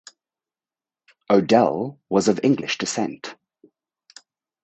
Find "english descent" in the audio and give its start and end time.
2.43-3.35